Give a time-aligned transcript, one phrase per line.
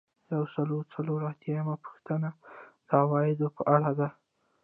[0.33, 2.29] یو سل او څلور اتیایمه پوښتنه
[2.87, 4.09] د عوایدو په اړه ده.